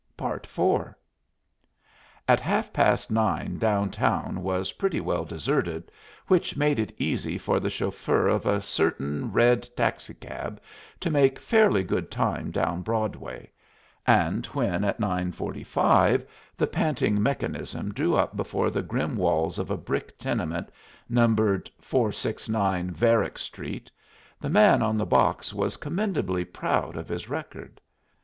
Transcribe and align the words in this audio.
IV 0.19 0.95
At 2.27 2.39
half 2.39 2.73
past 2.73 3.11
nine 3.11 3.59
down 3.59 3.91
town 3.91 4.41
was 4.41 4.71
pretty 4.71 4.99
well 4.99 5.25
deserted, 5.25 5.91
which 6.25 6.57
made 6.57 6.79
it 6.79 6.91
easy 6.97 7.37
for 7.37 7.59
the 7.59 7.69
chauffeur 7.69 8.27
of 8.27 8.47
a 8.47 8.63
certain 8.63 9.31
red 9.31 9.69
taxi 9.77 10.15
cab 10.15 10.59
to 11.01 11.11
make 11.11 11.37
fairly 11.37 11.83
good 11.83 12.09
time 12.09 12.49
down 12.49 12.81
Broadway; 12.81 13.51
and 14.07 14.43
when 14.47 14.83
at 14.83 14.99
nine 14.99 15.31
forty 15.31 15.63
five 15.63 16.25
the 16.57 16.65
panting 16.65 17.21
mechanism 17.21 17.93
drew 17.93 18.15
up 18.15 18.35
before 18.35 18.71
the 18.71 18.81
grim 18.81 19.15
walls 19.15 19.59
of 19.59 19.69
a 19.69 19.77
brick 19.77 20.17
tenement, 20.17 20.69
numbered 21.09 21.69
469 21.79 22.89
Varick 22.89 23.37
Street, 23.37 23.91
the 24.39 24.49
man 24.49 24.81
on 24.81 24.97
the 24.97 25.05
box 25.05 25.53
was 25.53 25.77
commendably 25.77 26.43
proud 26.43 26.97
of 26.97 27.07
his 27.07 27.29
record. 27.29 27.79